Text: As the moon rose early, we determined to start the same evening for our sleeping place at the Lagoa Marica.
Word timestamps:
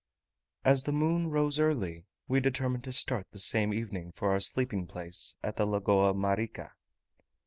As 0.65 0.85
the 0.85 0.91
moon 0.91 1.29
rose 1.29 1.59
early, 1.59 2.07
we 2.27 2.39
determined 2.39 2.83
to 2.85 2.91
start 2.91 3.27
the 3.29 3.37
same 3.37 3.71
evening 3.71 4.11
for 4.13 4.31
our 4.31 4.39
sleeping 4.39 4.87
place 4.87 5.35
at 5.43 5.57
the 5.57 5.65
Lagoa 5.67 6.11
Marica. 6.15 6.71